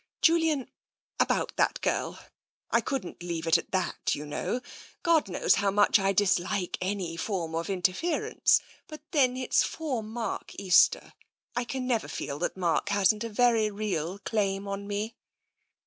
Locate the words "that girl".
1.57-2.17